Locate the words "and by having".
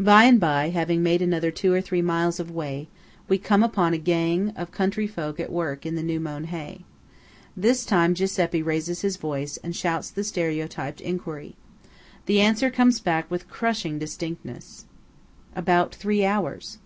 0.24-1.00